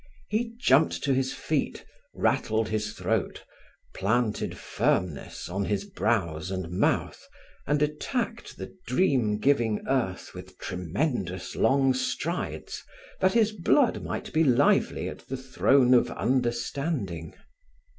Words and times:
He 0.29 0.55
jumped 0.57 1.03
to 1.03 1.13
his 1.13 1.31
feet, 1.31 1.85
rattled 2.15 2.69
his 2.69 2.93
throat, 2.93 3.43
planted 3.93 4.57
firmness 4.57 5.47
on 5.47 5.65
his 5.65 5.83
brows 5.83 6.49
and 6.49 6.71
mouth, 6.71 7.23
and 7.67 7.83
attacked 7.83 8.57
the 8.57 8.75
dream 8.87 9.37
giving 9.37 9.79
earth 9.87 10.33
with 10.33 10.57
tremendous 10.57 11.55
long 11.55 11.93
strides, 11.93 12.83
that 13.19 13.33
his 13.33 13.51
blood 13.51 14.01
might 14.01 14.33
be 14.33 14.43
lively 14.43 15.07
at 15.07 15.27
the 15.27 15.37
throne 15.37 15.93
of 15.93 16.09
understanding. 16.09 17.35